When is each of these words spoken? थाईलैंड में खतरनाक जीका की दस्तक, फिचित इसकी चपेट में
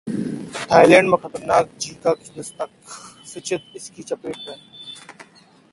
थाईलैंड 0.71 1.09
में 1.09 1.17
खतरनाक 1.23 1.69
जीका 1.81 2.13
की 2.13 2.39
दस्तक, 2.39 2.69
फिचित 3.33 3.71
इसकी 3.75 4.03
चपेट 4.03 4.37
में 4.47 4.55